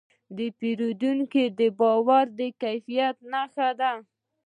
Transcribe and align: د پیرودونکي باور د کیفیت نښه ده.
د 0.37 0.39
پیرودونکي 0.59 1.43
باور 1.79 2.25
د 2.39 2.41
کیفیت 2.61 3.15
نښه 3.31 3.69
ده. 3.79 3.91